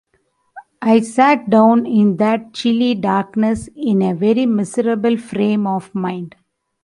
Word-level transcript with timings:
I 0.81 1.01
sat 1.01 1.47
down 1.51 1.85
in 1.85 2.17
that 2.17 2.53
chilly 2.53 2.95
darkness 2.95 3.69
in 3.75 4.01
a 4.01 4.15
very 4.15 4.47
miserable 4.47 5.15
frame 5.15 5.67
of 5.67 5.93
mind. 5.93 6.35